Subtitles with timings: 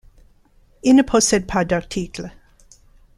[0.81, 2.31] Il ne possède pas d'article.